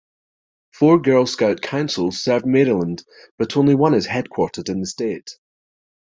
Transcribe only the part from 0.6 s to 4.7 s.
Four Girl Scout Councils serve Maryland but only one is headquartered